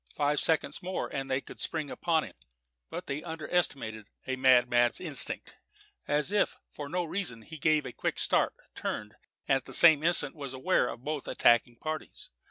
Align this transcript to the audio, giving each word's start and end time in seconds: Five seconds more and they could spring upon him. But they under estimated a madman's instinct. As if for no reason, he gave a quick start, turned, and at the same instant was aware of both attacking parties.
Five 0.15 0.39
seconds 0.39 0.81
more 0.81 1.07
and 1.15 1.29
they 1.29 1.41
could 1.41 1.59
spring 1.59 1.91
upon 1.91 2.23
him. 2.23 2.33
But 2.89 3.05
they 3.05 3.21
under 3.21 3.47
estimated 3.53 4.07
a 4.25 4.35
madman's 4.35 4.99
instinct. 4.99 5.57
As 6.07 6.31
if 6.31 6.57
for 6.71 6.89
no 6.89 7.03
reason, 7.03 7.43
he 7.43 7.59
gave 7.59 7.85
a 7.85 7.93
quick 7.93 8.17
start, 8.17 8.55
turned, 8.73 9.13
and 9.47 9.57
at 9.57 9.65
the 9.65 9.75
same 9.75 10.01
instant 10.03 10.33
was 10.33 10.53
aware 10.53 10.87
of 10.87 11.03
both 11.03 11.27
attacking 11.27 11.75
parties. 11.75 12.31